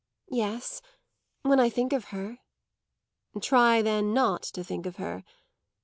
[0.31, 0.81] "Yes
[1.43, 2.39] when I think of her."
[3.39, 5.23] "Try then not to think of her.